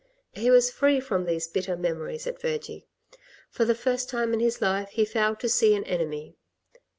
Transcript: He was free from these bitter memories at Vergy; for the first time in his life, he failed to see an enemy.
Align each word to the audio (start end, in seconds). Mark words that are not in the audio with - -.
He 0.33 0.49
was 0.49 0.71
free 0.71 0.99
from 0.99 1.25
these 1.25 1.47
bitter 1.47 1.77
memories 1.77 2.25
at 2.25 2.41
Vergy; 2.41 2.85
for 3.51 3.65
the 3.65 3.75
first 3.75 4.09
time 4.09 4.33
in 4.33 4.39
his 4.39 4.59
life, 4.59 4.89
he 4.89 5.05
failed 5.05 5.39
to 5.41 5.47
see 5.47 5.75
an 5.75 5.83
enemy. 5.83 6.33